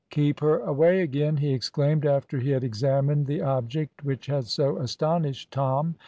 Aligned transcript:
"Keep 0.09 0.39
her 0.39 0.57
away 0.61 1.01
again!" 1.01 1.37
he 1.37 1.53
exclaimed, 1.53 2.07
after 2.07 2.39
he 2.39 2.49
had 2.49 2.63
examined 2.63 3.27
the 3.27 3.43
object 3.43 4.03
which 4.03 4.25
had 4.25 4.45
so 4.45 4.79
astonished 4.79 5.51
Tom. 5.51 5.93